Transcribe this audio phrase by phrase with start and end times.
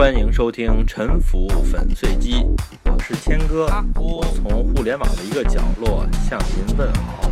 [0.00, 2.36] 欢迎收听《沉浮粉碎机》，
[2.86, 3.66] 我是谦哥，
[3.96, 7.30] 我从互联网的一个角落向您问好。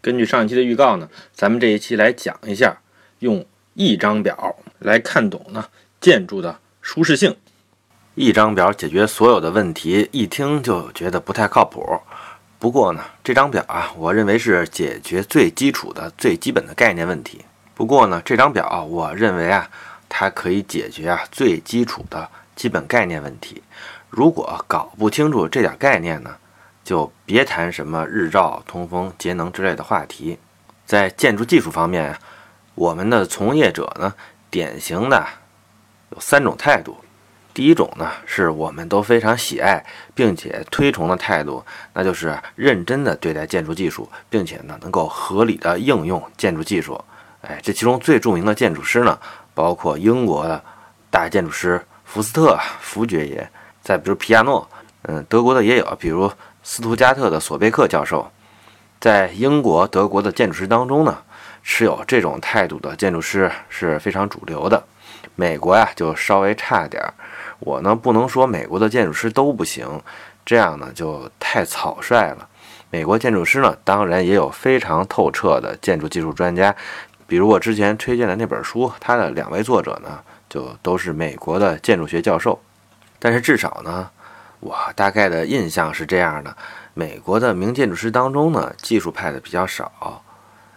[0.00, 2.78] 根据上一期的预告呢，咱们这一期来讲一下
[3.18, 3.44] 用
[3.74, 5.66] 一张表来看懂呢
[6.00, 7.34] 建筑的舒适性。
[8.14, 11.84] 一张表解决所有的问题，一听就觉得不太靠谱。
[12.60, 17.40] 不过呢，这张表啊，我认为是解决最基础的、最基本的概念问题。
[17.76, 19.68] 不过呢，这张表我认为啊，
[20.08, 23.62] 它可以解决啊最基础的基本概念问题。
[24.08, 26.34] 如果搞不清楚这点概念呢，
[26.82, 30.38] 就别谈什么日照、通风、节能之类的话题。
[30.86, 32.16] 在建筑技术方面，
[32.74, 34.14] 我们的从业者呢，
[34.48, 35.26] 典型的
[36.12, 36.96] 有三种态度。
[37.52, 39.84] 第一种呢，是我们都非常喜爱
[40.14, 41.62] 并且推崇的态度，
[41.92, 47.04] 那就是认真的对待建筑技术，并且呢，能够合理的应用建筑技术。
[47.48, 49.18] 哎，这其中最著名的建筑师呢，
[49.54, 50.60] 包括英国的
[51.10, 53.48] 大建筑师福斯特、福爵爷，
[53.82, 54.68] 再比如皮亚诺，
[55.02, 56.30] 嗯，德国的也有，比如
[56.62, 58.28] 斯图加特的索贝克教授。
[58.98, 61.18] 在英国、德国的建筑师当中呢，
[61.62, 64.82] 持有这种态度的建筑师是非常主流的。
[65.36, 67.12] 美国呀，就稍微差点儿。
[67.58, 69.86] 我呢不能说美国的建筑师都不行，
[70.44, 72.48] 这样呢就太草率了。
[72.88, 76.74] 美国建筑师呢，当然也有非常透彻的建筑技术专家，
[77.26, 82.60] 比如我之前推荐的那本书，它的两位作者呢，就都是美国的建筑学教授。
[83.18, 84.08] 但是至少呢，
[84.60, 86.56] 我大概的印象是这样的：
[86.94, 90.22] 美国的名建筑师当中呢，技术派的比较少，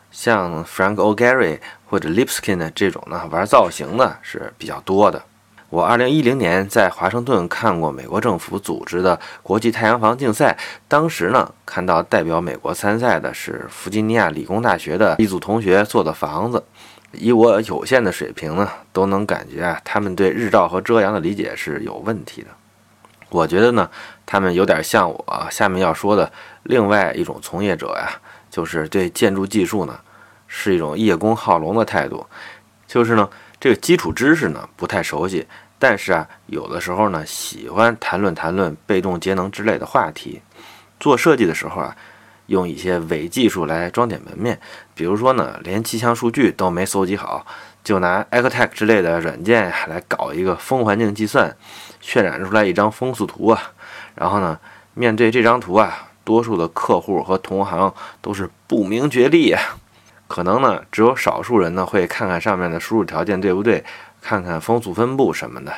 [0.10, 5.22] 像 Frank O'Gary 或者 Lipskin 这种呢，玩造型的是比较多的。
[5.70, 16.64] 我二零一零年在华盛顿看过美国政府组织的国际太阳房竞赛，当时呢看到代表美国参赛的是弗吉尼亚理工大学的一组同学做的房子，
[17.12, 22.48] 以我有限的水平呢，都能感觉啊他们对日照和遮阳的理解是有问题的。
[23.30, 23.88] 我觉得呢，
[24.26, 26.32] 他们有点像我下面要说的
[26.64, 28.10] 另外一种从业者呀，
[28.50, 30.00] 就是对建筑技术呢
[30.48, 32.26] 是一种叶公好龙的态度，
[32.88, 33.30] 就是呢。
[33.60, 35.46] 这个基础知识呢不太熟悉，
[35.78, 40.42] 但是啊，有的时候呢喜欢谈论谈论被动节能之类的话题。
[41.00, 41.96] 做设计的时候啊，
[42.48, 44.60] 用一些伪技术来装点门面，
[44.94, 47.46] 比如说呢，连气象数据都没搜集好，
[47.84, 51.56] 就拿 Architect 之类的软件来搞一个风环境计算，
[52.02, 53.72] 渲染出来一张风速图啊。
[54.16, 54.60] 然后呢，
[54.94, 59.62] 面对这张图啊，多数的客户和同行都是不明觉厉啊。
[60.30, 63.84] 可能呢，只有少数人呢会看看上面的输入条件对不对，
[64.22, 65.74] 看看风速分布什么的。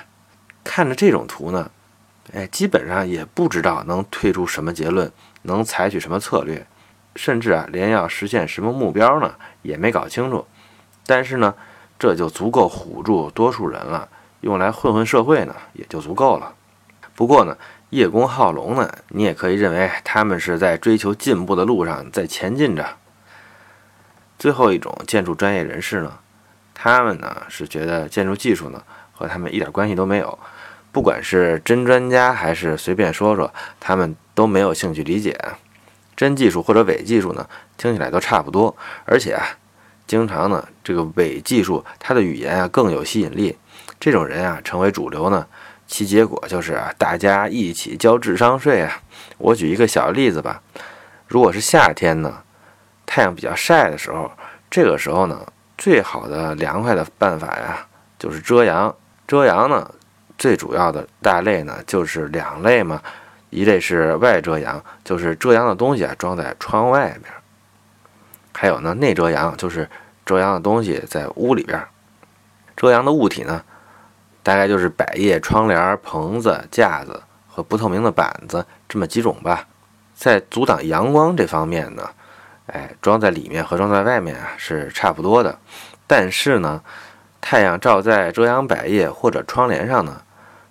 [0.62, 1.72] 看着这种图呢，
[2.34, 5.10] 哎，基本上也不知道能推出什么结论，
[5.44, 6.68] 能采取什么策略，
[7.16, 10.46] 甚至啊，连要实现什么目标呢也没搞清楚。
[11.06, 11.56] 但是呢，
[11.98, 14.10] 这就足够唬住多数人了，
[14.42, 16.54] 用来混混社会呢也就足够了。
[17.16, 17.58] 不过呢，
[17.92, 22.86] 叶公好龙呢，你也可以认为他们是在追求进步的路上在前进着。
[24.42, 26.18] 最后一种建筑专业人士呢，
[26.74, 28.82] 他们呢是觉得建筑技术呢
[29.14, 30.40] 和他们一点关系都没有，
[30.92, 35.40] 不管是真专家还是随便说说，他们都没有兴趣理解。
[36.18, 37.48] 真技术或者伪技术呢，
[37.78, 38.76] 听起来都差不多，
[39.06, 39.46] 而且啊，
[40.08, 43.56] 经常呢这个伪技术它的语言啊更有吸引力，
[44.00, 45.46] 这种人啊成为主流呢，
[45.86, 49.04] 其结果就是啊大家一起交智商税啊。
[49.38, 50.64] 我举一个小例子吧，
[51.28, 52.42] 如果是夏天呢。
[53.14, 54.32] 太阳比较晒的时候，
[54.70, 55.46] 这个时候呢，
[55.78, 57.86] 最好的凉快的办法呀，
[58.18, 58.96] 就是遮阳。
[59.28, 59.94] 遮阳呢，
[60.38, 63.02] 最主要的大类呢，就是两类嘛，
[63.50, 67.34] 一类是外遮阳，就是遮阳的东西啊装在窗外边；
[68.54, 69.90] 还有呢，内遮阳，就是
[70.26, 71.86] 遮阳的东西在屋里边。
[72.78, 73.62] 遮阳的物体呢，
[74.42, 79.68] 大概就是百叶窗帘、棚子、架子和不透明的板子这么几种吧。
[80.16, 82.10] 在阻挡阳光这方面呢。
[82.74, 85.58] 哎，装在里面和装在外面啊是差不多的，
[86.08, 86.82] 但是呢，
[87.42, 90.22] 太阳照在遮阳百叶或者窗帘上呢，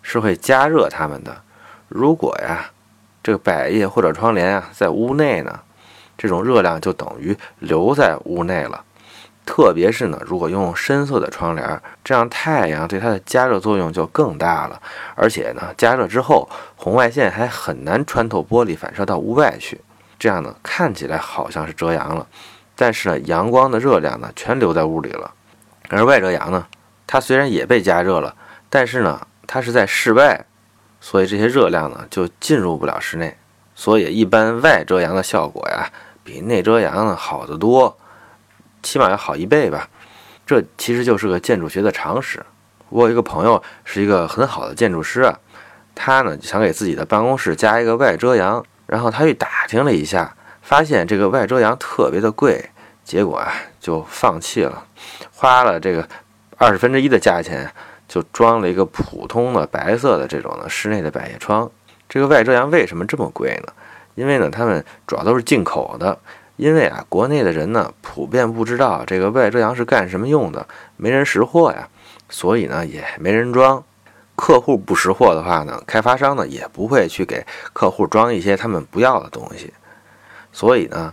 [0.00, 1.42] 是会加热它们的。
[1.88, 2.70] 如果呀，
[3.22, 5.60] 这个百叶或者窗帘啊在屋内呢，
[6.16, 8.84] 这种热量就等于留在屋内了。
[9.44, 14.80] 特别是呢，如果用深色的窗帘，这样太阳对它的加热作用就更大了。
[15.16, 19.80] 而且呢，加热之后，红外线还很难穿透玻璃反射到屋外去。
[20.20, 22.26] 这样呢，看起来好像是遮阳了，
[22.76, 25.32] 但是呢，阳光的热量呢，全留在屋里了。
[25.88, 26.66] 而外遮阳呢，
[27.06, 28.36] 它虽然也被加热了，
[28.68, 30.44] 但是呢，它是在室外，
[31.00, 33.34] 所以这些热量呢，就进入不了室内。
[33.74, 35.90] 所以一般外遮阳的效果呀，
[36.22, 37.96] 比内遮阳呢好得多，
[38.82, 39.88] 起码要好一倍吧。
[40.44, 42.44] 这其实就是个建筑学的常识。
[42.90, 45.38] 我有一个朋友是一个很好的建筑师啊，
[45.94, 52.70] 他呢想给自己的办公室加一个外遮阳，然后他去打听了一下，发现这个外遮阳特别的贵，
[53.04, 54.84] 结果啊就放弃了，
[55.32, 56.08] 花了这个
[56.58, 57.70] 二十分之一的价钱
[58.08, 61.70] 就装了一个普通的白色的这种的室内的百叶窗。
[62.08, 63.72] 这个外遮阳为什么这么贵呢？
[64.16, 66.18] 因为呢他们主要都是进口的。
[66.56, 70.66] 因为啊，国内的人呢普遍不知道这个外遮阳是干什么用的，
[70.96, 71.88] 没人识货呀，
[72.28, 73.82] 所以呢也没人装。
[74.40, 77.44] 客户不识货的话呢，开发商呢也不会去给
[77.74, 79.70] 客户装一些他们不要的东西。
[80.50, 81.12] 所以呢，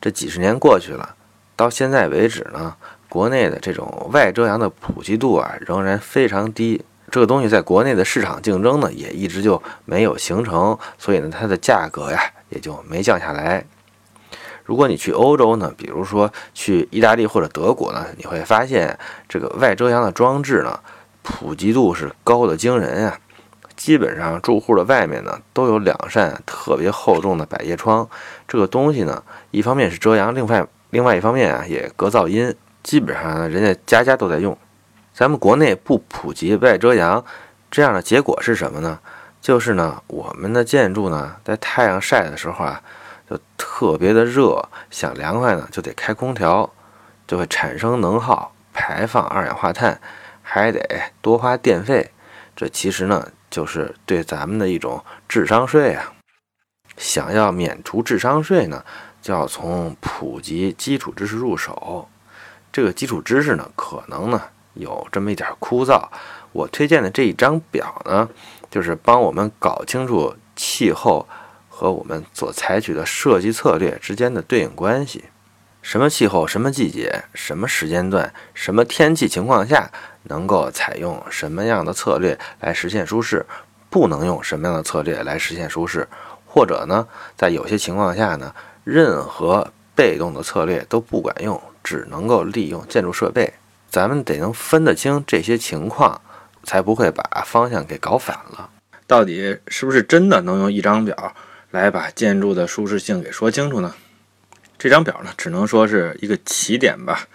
[0.00, 1.16] 这几十年过去了，
[1.56, 2.76] 到现在为止呢，
[3.08, 6.80] 国内的这种外遮阳的普及度啊仍然非常低。
[7.10, 13.64] 这个东西在国内的市场竞争呢也一直就没有形成，所以呢它的价格呀也就没降下来。
[14.64, 18.96] 如果你去欧洲呢，比如说去意大利或者德国呢，你会发现
[19.28, 20.78] 这个外遮阳的装置呢，
[21.28, 23.20] 普及度是高的惊人呀。
[23.76, 28.08] 基本上住户的外面呢，都有两扇特别厚重的百叶窗。
[28.48, 32.54] 这个东西呢，一方面是遮阳，另外另外一方面啊，也隔噪音。
[32.82, 34.56] 基本上人家家家都在用。
[35.12, 37.24] 咱们国内不普及外遮阳，
[37.70, 38.98] 这样的结果是什么呢？
[39.40, 42.82] 就是呢，我们的建筑呢，在太阳晒的时候啊。
[43.30, 46.72] 就特别的热，想凉快呢就得开空调，
[47.26, 50.00] 就会产生能耗，排放二氧化碳，
[50.50, 50.80] 还得
[51.20, 52.10] 多花电费。
[52.56, 56.14] 这其实呢就是对咱们的一种智商税啊。
[56.96, 58.82] 想要免除智商税呢，
[59.20, 62.08] 就要从普及基础知识入手。
[62.72, 64.42] 这个基础知识呢，可能呢
[64.72, 66.08] 有这么一点枯燥。
[66.52, 68.28] 我推荐的这一张表呢，
[68.70, 71.28] 就是帮我们搞清楚气候。
[71.70, 75.26] 和我们所采取的设计策略之间的对应关系，
[75.88, 79.90] 什么气候、什么季节、什么时间段、什么天气情况下，
[80.24, 83.46] 能够采用什么样的策略来实现舒适，
[83.88, 86.06] 不能用什么样的策略来实现舒适，
[86.44, 87.08] 或者呢，
[87.38, 88.54] 在有些情况下呢，
[88.84, 93.50] 任何被动的策略都不管用，只能够利用建筑设备。
[93.88, 96.20] 咱们得能分得清这些情况，
[96.64, 98.68] 才不会把方向给搞反了。
[99.06, 101.34] 到底是不是真的能用一张表？
[101.70, 103.94] 来把建筑的舒适性给说清楚呢？
[104.78, 107.28] 这张表呢，只能说是一个起点吧，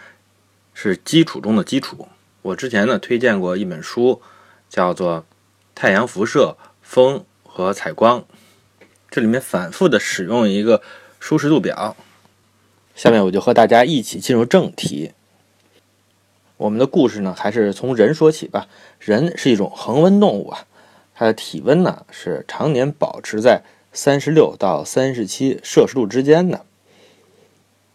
[0.73, 2.07] 是基础中的基础。
[2.41, 4.21] 我之前呢推荐过一本书，
[4.69, 5.19] 叫做
[5.75, 8.21] 《太阳辐射、风和采光》，
[9.09, 10.81] 这里面反复的使用一个
[11.19, 11.97] 舒适度表。
[12.95, 15.11] 下面我就和大家一起进入正题。
[16.55, 18.67] 我们的故事呢，还是从人说起吧。
[18.99, 20.65] 人是一种恒温动物啊，
[21.13, 23.63] 它的体温呢是常年保持在。
[23.95, 26.65] 三十六到三十七摄氏度之间的，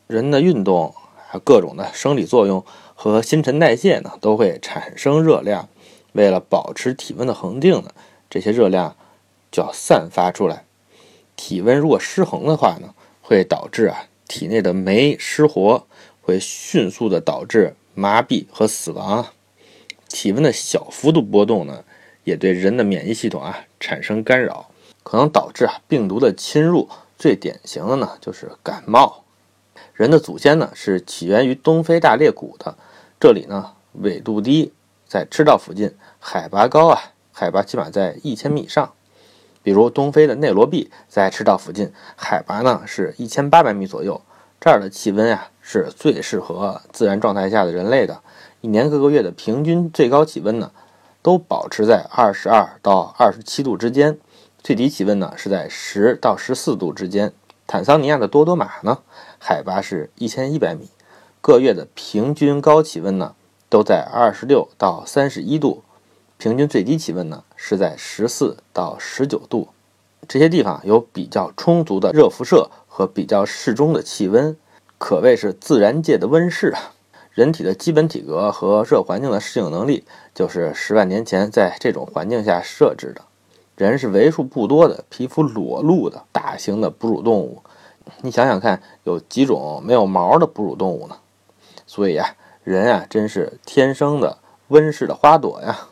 [0.08, 0.94] 人的运动
[1.28, 2.64] 还有各种的生理作用
[2.94, 5.68] 和新陈代谢呢，都会产生热量。
[6.12, 7.90] 为了保持体温的恒定呢，
[8.30, 8.96] 这些热量
[9.52, 10.64] 就要散发出来。
[11.36, 15.86] 体温如果失衡的话呢，会导致啊体内的酶失活，
[16.22, 19.26] 会迅速的导致麻痹和死亡。
[20.08, 21.84] 体温的小幅度波动呢，
[22.24, 24.70] 也对人的免疫系统啊产生干扰。
[25.02, 26.88] 可能导致啊病毒的侵入，
[27.18, 29.24] 最典型的呢就是感冒。
[29.94, 32.76] 人的祖先呢是起源于东非大裂谷的，
[33.18, 34.72] 这里呢纬度低，
[35.06, 37.00] 在赤道附近，海拔高啊，
[37.32, 38.92] 海拔起码在一千米以上。
[39.62, 44.22] 比如东非的内罗毕在赤道附近，海拔呢是一千八百米左右，
[44.60, 48.22] 这儿的气温啊是最适合自然状态下的人类的，
[48.62, 50.70] 一年各个月的平均最高气温呢
[51.20, 54.18] 都保持在二十二到二十七度之间。
[54.62, 57.32] 最低气温呢是在十到十四度之间。
[57.68, 59.00] 坦桑尼亚的多多马呢，
[59.38, 60.88] 海拔是一千一百米，
[61.42, 63.34] 各月的平均高气温呢
[63.68, 65.82] 都在二十六到三十一度，
[66.38, 69.68] 平均最低气温呢是在十四到十九度。
[70.26, 74.56] 这些地方有比较充足的热辐射和比较适中的气温，
[74.96, 76.94] 可谓是自然界的温室啊。
[77.32, 83.20] 人体的基本体格和热环境的适应能力，就是十万年前在这种环境下设置的。
[83.78, 87.62] 人是为数不多的皮肤裸露的大型的哺乳动物，
[88.22, 91.16] 你想想看，有几种没有毛的哺乳动物呢？
[91.86, 95.86] 所以啊，人啊，真是天生的温室的花朵呀。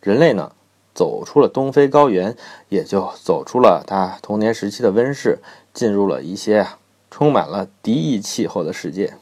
[0.00, 0.50] 人类呢，
[0.92, 2.36] 走出了东非高原，
[2.70, 5.38] 也就走出了他童年时期的温室，
[5.72, 6.66] 进入了一些
[7.08, 9.14] 充满了敌意气候的世界。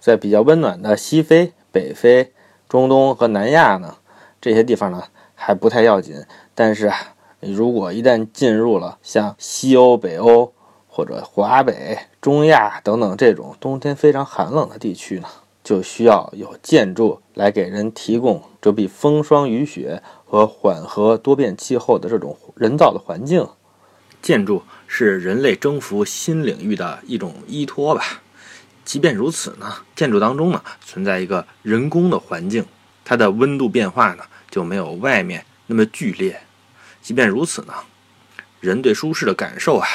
[0.00, 2.32] 在比较温暖的西非、北非、
[2.68, 3.98] 中东和南亚呢，
[4.40, 5.04] 这些地方呢
[5.36, 6.24] 还不太要紧，
[6.56, 7.13] 但是啊。
[7.52, 10.52] 如果一旦进入了像西欧、北欧
[10.86, 15.28] 或者华北、中亚等等这种冬天非常寒冷的地区呢，
[15.62, 23.46] 就需要有建筑来给人提供遮蔽风霜雨雪和缓和多变气候的这种人造的环境。
[24.22, 28.22] 建筑是人类征服新领域的一种依托吧。
[28.84, 32.64] 即便如此呢，建筑当中呢存在一个人工的环境，
[33.04, 36.40] 它的温度变化呢就没有外面那么剧烈。
[37.04, 37.74] 即便如此呢，
[38.60, 39.86] 人对舒适的感受啊，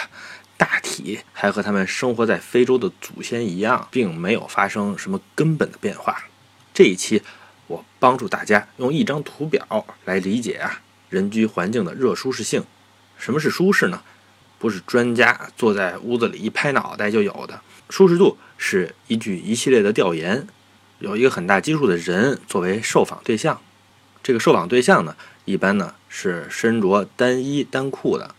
[0.57, 6.25] 大体还和他们生活在非洲的祖先一样，并没有发生什么根本的变化。
[6.71, 7.23] 这一期
[7.65, 12.63] 我帮助大家用一张图表来理解啊人居环境的热舒适性。
[13.17, 14.03] 什么是舒适呢？
[14.59, 17.59] 不是专家坐在屋子里一拍脑袋就有的。
[17.89, 20.47] 舒适度是依据一系列的调研，
[20.99, 23.59] 有一个很大基数的人作为受访对象。
[24.21, 25.15] 这个受访对象呢，
[25.49, 28.35] 一般呢是身着单衣单裤的，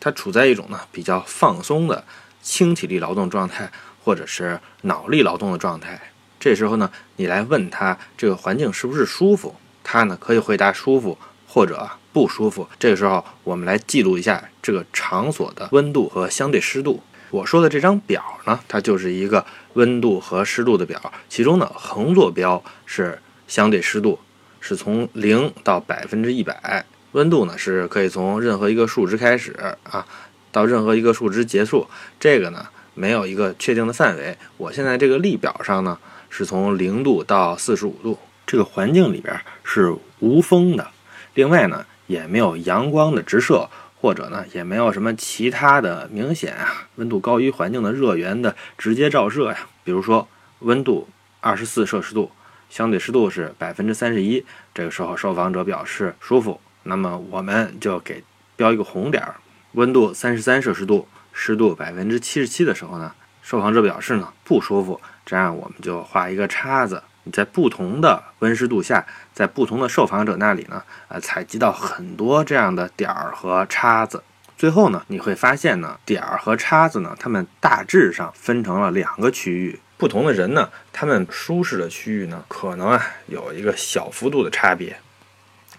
[0.00, 2.04] 他处在一种呢比较放松的
[2.42, 3.70] 轻体力劳动状态，
[4.02, 6.10] 或者是脑力劳动的状态。
[6.40, 12.68] 这时候呢，你来问他这个环境是不是舒服，他呢可以回答舒服或者不舒服。
[12.76, 17.00] 这个时候，我们来记录一下这个场所的温度和相对湿度。
[17.30, 24.18] 我说的这张表呢，它就是一个温度和湿度的表，其中呢横坐标是相对湿度，
[24.62, 30.06] 是从零到百分之一百，温度呢是可以从任何一个数值开始啊，
[30.50, 31.86] 到任何一个数值结束，
[32.18, 34.34] 这个呢没有一个确定的范围。
[34.56, 35.98] 我现在这个例表上呢
[36.30, 40.88] 是从零度到四十五度，这个环境里边是无风的，
[41.34, 43.68] 另外呢也没有阳光的直射。
[44.02, 49.68] 或者呢，也没有什么其他的明显啊，温度高于环境的热源的直接照射呀。
[49.84, 50.26] 比如说，
[50.58, 52.28] 温度二十四摄氏度，
[52.72, 58.24] 相对湿度是百分之三十一，这个时候受访者表示舒服，那么我们就给
[58.56, 59.34] 标一个红点儿。
[59.72, 63.12] 温度三十三摄氏度，湿度百分之七十七的时候呢，
[63.42, 67.02] 受访者表示呢不舒服，这样我们就画一个叉子。
[67.24, 74.24] 你在不同的温湿度下，在不同的受访者那里呢，呃，采集到很多这样的点儿和叉子。
[74.56, 79.78] 最后呢，你会发现呢，点儿和叉子呢，它们大致上分成了两个区域。
[80.02, 84.96] 不同的人呢，他们舒适的区域呢，可能啊有一个小幅度的差别。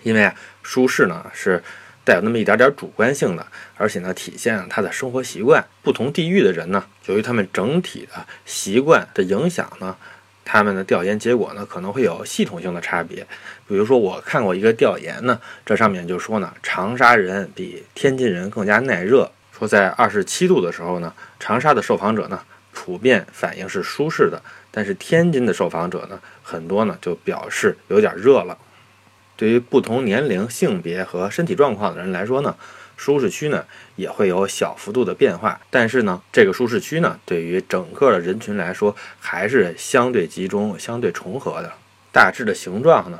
[0.03, 1.61] 因为啊，舒适呢是
[2.05, 5.65] 带有那么一点点主观性的，而且呢，体现了他的生活习惯。
[5.81, 9.97] 不同地域的人呢，由于他们整体的习惯的影响呢。
[10.45, 13.27] 他们的调研结果呢，可能会有系统性的差别。
[13.67, 19.29] 比如说，我看过一个调研呢，这上面就说呢，长沙人比天津人更加耐热。
[19.51, 22.41] 说在二十七度的时候呢，长沙的受访者呢，
[22.73, 28.57] 普遍反应是舒适的，但是天津的受访者呢，很多呢就表示有点热了。
[29.37, 32.55] 对于不同年龄、性别和身体状况的人来说呢。
[32.95, 33.65] 舒适区呢
[33.95, 41.73] 也会有小幅度的变化，但是呢，这个舒适区呢对于整个的人群来说还是相对集中、相对重合的。
[42.11, 43.19] 大致的形状呢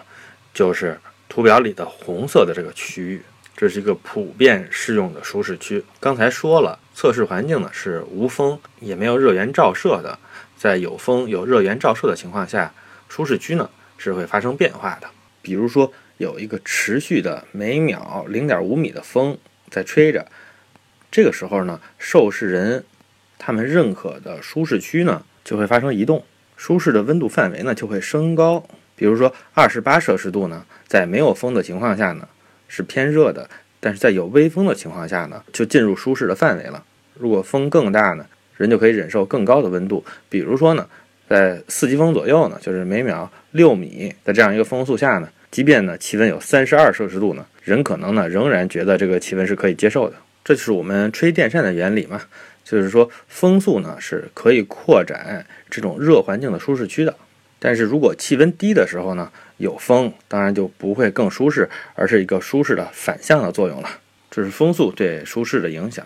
[0.54, 3.24] 就是图表里的红色的这个区域，
[3.56, 5.84] 这是一个普遍适用的舒适区。
[6.00, 10.18] 刚才说了，测试环境呢是无风也没有热源照射的，
[10.58, 12.74] 在有风有热源照射的情况下，
[13.08, 15.08] 舒适区呢是会发生变化的。
[15.42, 19.38] 比如说有一个持续的每秒零点五米的风。
[19.70, 20.28] 在吹着，
[21.10, 22.86] 这个时候呢，受试人
[23.40, 26.24] 他们认可的舒适区呢就会发生移动，
[26.56, 28.64] 舒适的温度范围呢就会升高。
[28.96, 32.28] 比如说二十八摄氏度呢，在没有风的情况下呢
[32.68, 36.84] 是偏热的，但是在有微风的情况下呢就进入舒适的范围了。
[37.18, 38.26] 如果风更大呢，
[38.58, 40.04] 人就可以忍受更高的温度。
[40.30, 40.88] 比如说呢，
[41.28, 45.30] 在四级风左右呢，就是每秒六米的这样一个风速下呢。
[45.52, 50.16] 即便呢气温有三十二摄氏度呢，人可能呢仍然觉得这个气温是可以接受的。
[50.44, 52.20] 这就是我们吹电扇的原理嘛，
[52.64, 57.16] 就是说风速呢是可以扩展这种热环境的舒适区的。
[57.66, 63.88] 但是如果气温低的时候呢，有风当然就不会更舒适，而是一个舒适的反向的作用了。
[64.30, 66.06] 这是风速对舒适的影响。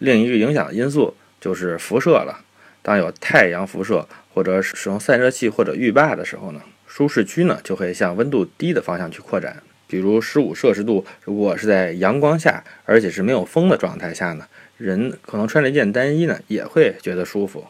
[0.00, 2.40] 另一个影响的因素就是辐射了。
[2.82, 6.60] 当有太阳辐射或者使用散热器或者浴霸的时候呢？
[6.88, 9.62] 舒适区呢，就会向温度低的方向去扩展。
[9.86, 17.64] 比如十五摄氏度，如果是在阳光下，而且是没有风的状态下呢，人可能穿着一件单衣呢，也会觉得舒服。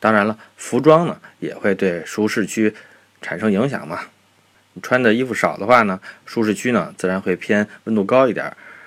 [0.00, 2.74] 当然了，服装呢也会对舒适区
[3.20, 4.00] 产生影响嘛。
[4.74, 8.46] 你穿的衣服少的话呢，舒适区呢自然会偏温度高一点；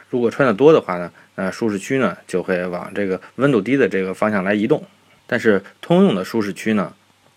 [0.09, 4.83] 如果穿的多的话呢，那舒适区呢就会往这个温度低的这个方向来移动。
[5.27, 6.93] 但是通用的舒适区呢？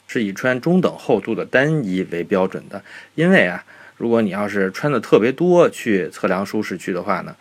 [0.07, 2.81] 是以穿中等厚度的单衣为标准的，
[3.15, 3.65] 因为啊，
[3.97, 7.35] 如果你要是穿的特别多去测量舒适区的话呢，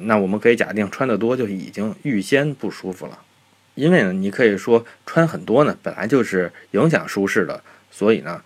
[0.00, 3.18] 那我们可以假定穿的多就已经预先不舒服了。
[3.76, 8.42] 因为呢，你可以说穿很多呢本来就是影响舒适的，所以呢，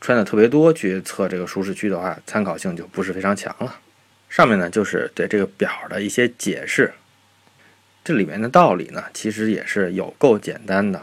[0.00, 3.80] 穿的特别多去测这个舒适区的话，参考性就不是非常强了。
[4.28, 6.92] 上面呢就是对这个表的一些解释，
[8.02, 11.00] 这里面的道理呢其实也是有够简单的，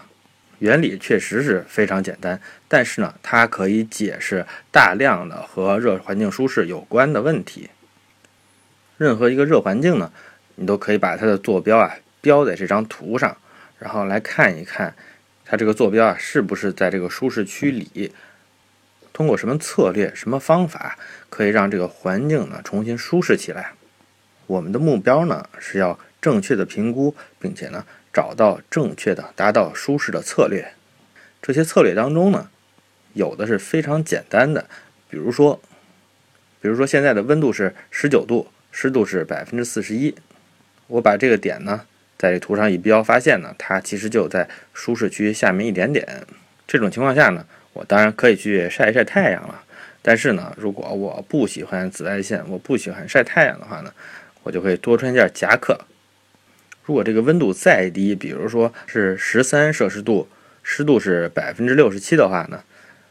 [0.59, 7.69] 原理确实是非常简单，但是呢它可以解释大量的和热环境舒适有关的问题。
[8.97, 10.11] 任何一个热环境呢，
[10.55, 13.35] 你都可以把它的坐标啊标在这张图上，
[13.81, 14.93] 然后来看一看
[15.43, 18.13] 它这个坐标啊是不是在这个舒适区里。
[19.11, 20.97] 通过什么策略、什么方法，
[21.31, 23.73] 可以让这个环境呢重新舒适起来？
[24.45, 30.73] 我们的目标呢是要正确的评估，并且呢找到正确的达到舒适的策略。
[31.41, 32.49] 这些策略当中呢，
[33.13, 34.67] 有的是非常简单的，
[35.09, 35.59] 比如说，
[36.61, 40.15] 比如说现在的温度是十九度，湿度是百分之四十一。
[40.87, 41.81] 我把这个点呢
[42.21, 46.05] 在这图上一标，发现呢它其实就在舒适区下面一点点。
[46.67, 47.43] 这种情况下呢。
[47.73, 49.63] 我当然可以去晒一晒太阳了，
[50.01, 53.93] 但是呢，如果我不喜欢紫外线，我不喜欢晒太阳的话呢，
[54.43, 55.79] 我就可以多穿件夹克。
[56.83, 60.27] 如果这个温度再低，比如说是十三摄氏度，
[60.63, 62.61] 湿度是百分之六十七的话呢，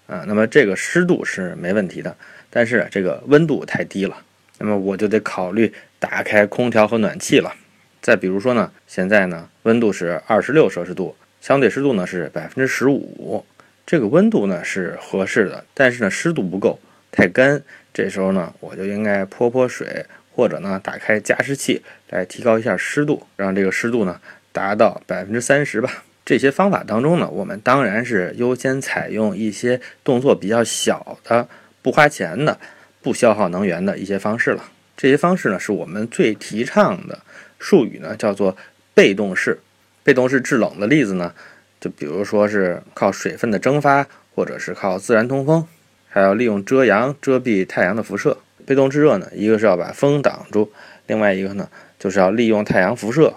[0.07, 2.15] 啊，那么这个湿度是没问题的，
[2.51, 4.15] 但是这个温度太低了，
[4.59, 7.55] 那么我就得考虑打开空调和暖气了。
[8.03, 13.45] 再比如说呢，现在呢温度是二十六摄氏度，相对湿度呢是百分之十五。
[13.87, 16.79] 这个温度呢是合适的，但是呢湿度不够，
[17.11, 17.63] 太干。
[17.93, 24.21] 这时候呢，我就应该泼泼水，或者呢打开加湿器来提高一下湿度，让这个湿度呢
[24.53, 26.05] 达到百分之三十吧。
[26.25, 31.49] 这些方法当中呢，我们当然是优先采用一些动作比较小的、
[31.83, 32.61] 不花钱的、
[33.03, 34.63] 不消耗能源的一些方式了。
[34.97, 37.19] 这些方式呢是我们最提倡的，
[37.61, 38.57] 术语呢叫做
[38.93, 39.61] 被动式。
[40.03, 41.33] 被动式制冷的例子呢？
[41.79, 45.67] 就比如说是靠水分的蒸发，或者是靠自然通风，
[46.09, 48.39] 还要利用遮阳遮蔽太阳的辐射。
[48.67, 50.73] 被动制热呢，一个是要把风挡住，
[51.07, 51.69] 另外一个呢
[51.99, 53.35] 就是要利用太阳辐射。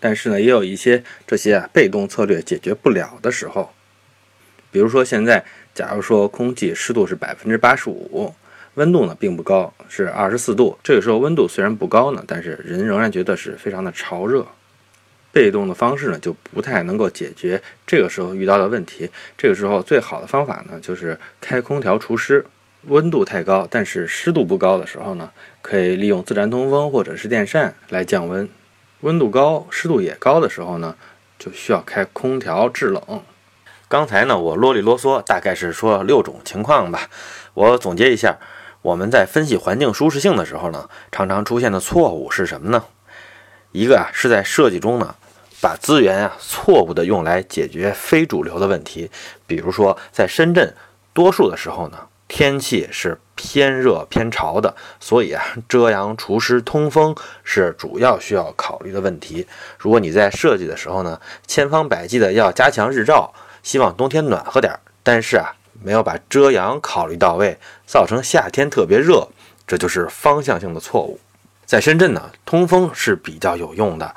[0.00, 3.70] 但是呢，也有一些这些啊被动策略解决不了的时候，
[4.70, 8.34] 比如说现在，假如说空气湿度是百分之八十五，
[8.74, 10.78] 温度呢并不高，是二十四度。
[10.82, 14.46] 这个时候温度虽然不高呢，但是人仍然觉得是非常的潮热。
[15.30, 19.10] 被动的方式呢，就不太能够解决这个时候遇到的问题。
[19.38, 22.44] 这个时候最好的方法呢，就是开空调除湿。
[22.88, 25.30] 温度太高，但是湿度不高的时候呢，
[25.62, 28.48] 可以利用自然通风或者是电扇来降温。
[29.00, 30.96] 温度高、湿度也高的时候呢，
[31.38, 33.22] 就需要开空调制冷。
[33.88, 37.08] 刚才呢，我啰里啰嗦，大概是说六种情况吧。
[37.54, 38.38] 我总结一下，
[38.82, 42.84] 我们在分析环境舒适性的时候呢，常常出现的错误是什么呢？
[43.72, 45.14] 一个啊，是在设计中呢。
[45.60, 49.08] 把资源啊错误的用来解决非主流的问题，
[49.46, 50.74] 比如说在深圳，
[51.12, 57.14] 多数的时候呢，天气是偏热偏潮的，所以啊，遮阳除湿通风
[57.44, 59.46] 是主要需要考虑的问题。
[59.78, 69.28] 如果你在设计的时候呢，千方百计的要加强日照，希望冬天暖和点儿，但是啊，没有把遮阳考虑到位，造成夏天特别热，
[69.66, 71.18] 这就是方向性的错误。
[71.64, 74.14] 在深圳呢，通风是比较有用的。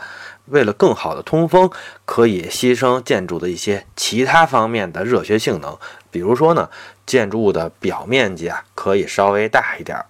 [0.47, 1.71] 为了更好的通风，
[2.05, 5.75] 可以牺牲建筑的一些其他方面的热学性能。
[6.11, 6.69] 比如说呢，
[7.05, 10.05] 建筑物的表面积啊可以稍微大一点儿。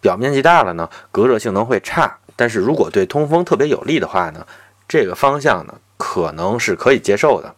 [0.00, 2.18] 表面积大了呢，隔热性能会差。
[2.36, 4.46] 但是如果对通风特别有利的话呢，
[4.86, 7.54] 这个方向呢可能是可以接受的。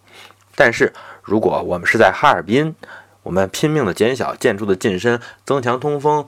[0.55, 0.93] 但是
[1.29, 2.75] 如果我们是在哈尔滨，
[3.23, 6.25] 我们拼命的减小建筑的进深，增强通风。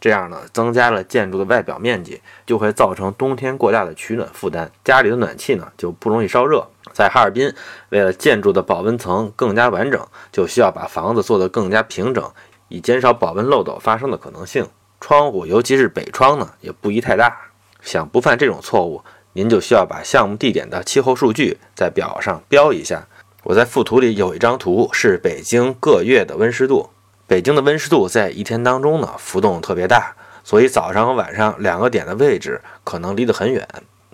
[0.00, 6.64] 这样呢，增加了建筑的外表面积，就会造成冬天过大的取暖负担，家里的暖气呢就不容易烧热。
[6.92, 7.52] 在哈尔滨，
[7.88, 12.30] 为了建筑的保温层更加完整，就需要把房子做得更加平整，
[12.68, 14.68] 以减少保温漏斗发生的可能性。
[15.00, 17.36] 窗户，尤其是北窗呢，也不宜太大。
[17.80, 23.08] 想不犯这种错误，您就需要把项目地点的气候数据在表上标一下。
[23.46, 26.90] 我在附图里有一张图，是北京各月的温湿度。
[27.28, 33.64] 北京的温湿度在一天当中呢浮动特别大，所以早上和晚上两个点的位置可能离得很远。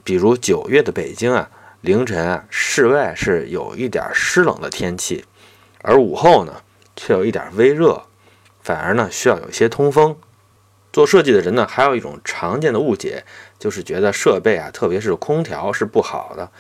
[0.05, 1.49] 比如九月的北京啊，
[1.81, 5.25] 凌晨啊室外是有一点湿冷的天气，
[5.81, 6.57] 而午后呢
[6.95, 8.03] 却有一点微热，
[8.61, 10.15] 反而呢需要有一些通风。
[10.93, 13.25] 做设计的人呢还有一种常见的误解，
[13.59, 16.51] 就是觉得设备啊，特别是空调是不好的。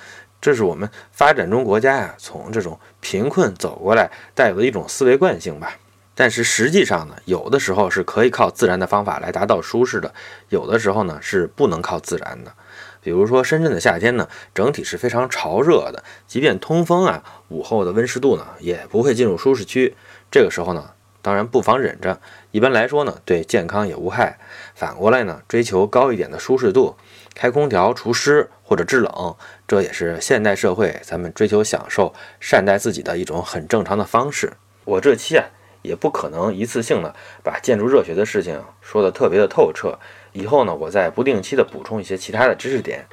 [0.42, 5.78] 这是我们发展中国家呀从这种贫困走过来带有的一种思维惯性吧。
[6.14, 10.12] 但是实际上呢，有的时候是可以靠自然的方法来达到舒适的，
[10.50, 12.52] 有的时候呢是不能靠自然的。
[13.00, 19.96] 比如说深圳的夏天呢，整体是非常潮热的，即便通风啊，午后的温湿度呢也不会进入舒适区。
[20.30, 20.90] 这个时候呢，
[21.22, 24.38] 当然不妨忍着，一般来说呢，对健康也无害。
[24.74, 26.96] 反过来呢，追求高一点的舒适度，
[27.34, 29.34] 开空调除湿或者制冷，
[29.72, 34.52] 这也是现代社会咱们追求享受、善待自己的一种很正常的方式。
[34.84, 35.46] 我这期啊，
[35.80, 39.98] 也不可能一次性的把建筑热学的事情说的特别的透彻。
[40.32, 43.06] 以后呢，我再不定期的补充一些其他的知识点。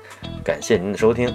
[0.43, 1.33] 感谢您的收听。